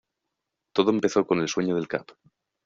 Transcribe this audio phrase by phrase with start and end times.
[0.73, 2.07] Todo empezó con el sueño del Cap.